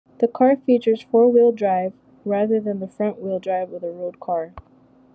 The 0.17 0.27
car 0.27 0.55
features 0.55 1.03
four-wheel 1.03 1.51
drive, 1.51 1.93
rather 2.25 2.59
than 2.59 2.79
the 2.79 2.87
front-wheel 2.87 3.37
drive 3.37 3.71
of 3.71 3.81
the 3.81 3.91
road 3.91 4.19
car. 4.19 4.55